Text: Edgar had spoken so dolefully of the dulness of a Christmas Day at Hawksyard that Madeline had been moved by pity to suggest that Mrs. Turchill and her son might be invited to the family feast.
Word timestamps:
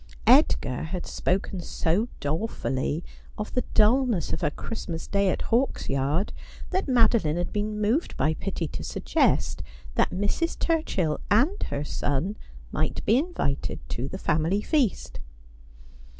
Edgar 0.25 0.81
had 0.85 1.05
spoken 1.05 1.59
so 1.59 2.07
dolefully 2.19 3.03
of 3.37 3.53
the 3.53 3.63
dulness 3.75 4.33
of 4.33 4.41
a 4.41 4.49
Christmas 4.49 5.05
Day 5.05 5.29
at 5.29 5.43
Hawksyard 5.51 6.33
that 6.71 6.87
Madeline 6.87 7.37
had 7.37 7.53
been 7.53 7.79
moved 7.79 8.17
by 8.17 8.33
pity 8.33 8.67
to 8.69 8.83
suggest 8.83 9.61
that 9.93 10.09
Mrs. 10.09 10.57
Turchill 10.57 11.19
and 11.29 11.61
her 11.69 11.83
son 11.83 12.35
might 12.71 13.05
be 13.05 13.15
invited 13.15 13.77
to 13.89 14.07
the 14.07 14.17
family 14.17 14.63
feast. 14.63 15.19